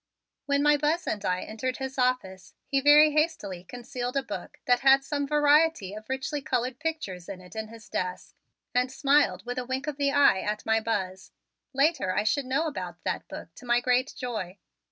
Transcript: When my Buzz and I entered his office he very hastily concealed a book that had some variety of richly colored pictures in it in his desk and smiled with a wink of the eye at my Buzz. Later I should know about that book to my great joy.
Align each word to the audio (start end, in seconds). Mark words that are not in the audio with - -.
When 0.47 0.63
my 0.63 0.77
Buzz 0.77 1.05
and 1.05 1.23
I 1.23 1.41
entered 1.43 1.77
his 1.77 1.99
office 1.99 2.55
he 2.65 2.81
very 2.81 3.11
hastily 3.11 3.63
concealed 3.63 4.17
a 4.17 4.23
book 4.23 4.57
that 4.65 4.79
had 4.79 5.03
some 5.03 5.27
variety 5.27 5.93
of 5.93 6.09
richly 6.09 6.41
colored 6.41 6.79
pictures 6.79 7.29
in 7.29 7.39
it 7.39 7.55
in 7.55 7.67
his 7.67 7.87
desk 7.87 8.33
and 8.73 8.91
smiled 8.91 9.45
with 9.45 9.59
a 9.59 9.63
wink 9.65 9.85
of 9.85 9.97
the 9.97 10.09
eye 10.11 10.39
at 10.41 10.65
my 10.65 10.79
Buzz. 10.79 11.29
Later 11.71 12.15
I 12.15 12.23
should 12.23 12.45
know 12.45 12.65
about 12.65 13.03
that 13.03 13.27
book 13.27 13.53
to 13.53 13.65
my 13.67 13.79
great 13.79 14.15
joy. 14.17 14.57